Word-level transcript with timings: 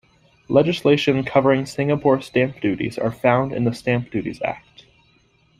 Legislation 0.49 1.23
covering 1.23 1.67
Singapore 1.67 2.21
Stamp 2.21 2.59
Duties 2.59 2.97
are 2.97 3.11
found 3.11 3.53
in 3.53 3.65
the 3.65 3.71
Stamp 3.71 4.09
Duties 4.09 4.41
Act. 4.43 4.87